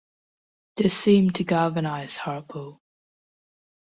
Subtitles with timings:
[0.77, 2.81] This seemed to galvanise Hartlepool.